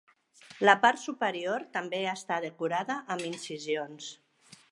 La 0.67 0.73
part 0.85 1.01
superior 1.01 1.65
també 1.75 2.01
està 2.13 2.39
decorada 2.47 2.97
amb 3.17 3.27
incisions. 3.31 4.11